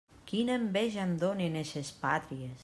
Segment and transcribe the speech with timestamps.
[0.29, 2.57] Quina enveja em donen eixes pàtries!